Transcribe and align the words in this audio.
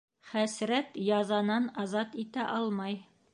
—Хәсрәт 0.29 0.97
язанан 1.09 1.69
азат 1.83 2.17
итә 2.25 2.49
алмай. 2.59 2.99